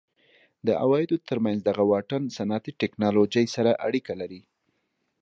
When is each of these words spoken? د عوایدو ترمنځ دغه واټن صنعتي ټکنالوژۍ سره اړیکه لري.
د 0.65 0.67
عوایدو 0.83 1.15
ترمنځ 1.29 1.59
دغه 1.63 1.83
واټن 1.91 2.23
صنعتي 2.37 2.71
ټکنالوژۍ 2.81 3.45
سره 3.55 3.71
اړیکه 3.87 4.13
لري. 4.21 4.41